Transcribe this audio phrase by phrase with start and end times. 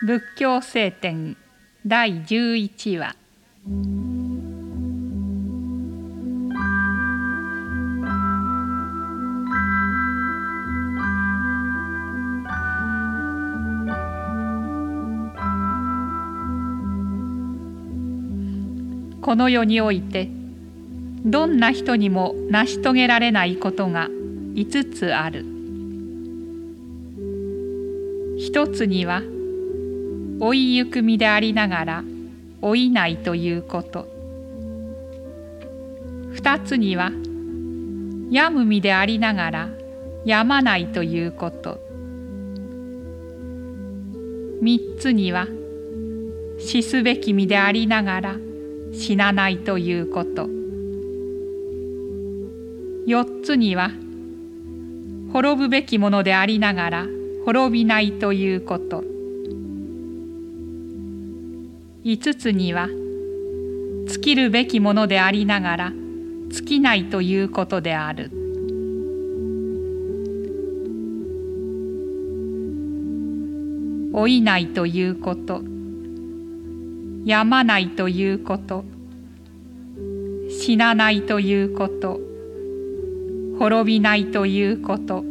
[0.00, 1.36] 仏教聖典
[1.84, 3.16] 第11話。
[19.20, 20.30] この世において
[21.24, 24.06] どんな人にも成し遂げられないことが
[24.54, 25.44] 5つある。
[28.38, 29.22] 一つには
[30.40, 32.04] 老いゆく身でありながら
[32.62, 34.06] 老いないということ。
[36.32, 37.10] 二つには
[38.30, 39.68] 病む身でありながら
[40.24, 41.80] 病まないということ。
[44.62, 45.48] 三つには
[46.58, 48.36] 死すべき身でありながら
[48.92, 50.48] 死なないということ。
[53.06, 53.90] 四つには
[55.32, 57.06] 滅ぶべきものでありながら
[57.44, 59.07] 滅びないということ。
[62.10, 62.88] 五つには
[64.06, 65.92] 尽きるべきものでありながら
[66.48, 68.30] 尽きないということである。
[74.14, 75.60] 老いないということ
[77.26, 78.86] 病まないということ
[80.48, 82.18] 死なないということ
[83.58, 85.24] 滅びないということ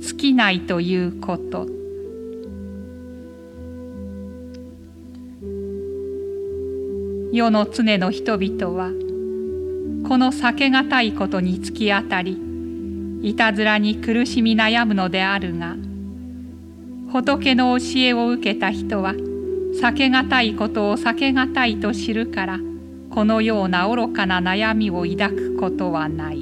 [0.00, 1.81] 尽きないということ。
[7.32, 8.90] 世の常の人々は
[10.06, 12.38] この避けがたいことに突き当たり
[13.22, 15.76] いたずらに苦しみ悩むのであるが
[17.10, 22.60] 仏の教えを受けた人は避けがたいことを避けがたいと知るから
[23.08, 26.41] このような愚かな悩みを抱くことはない。